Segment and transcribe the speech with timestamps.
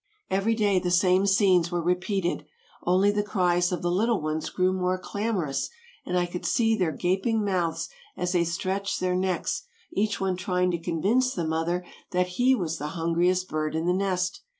[0.31, 2.47] Every day the same scenes were repeated,
[2.87, 5.69] only the cries of the little ones grew more clamorous,
[6.07, 9.61] and I could see their gaping mouths as they stretched their necks,
[9.91, 13.93] each one trying to convince the mother that he was the hungriest bird in the
[13.93, 14.41] nest.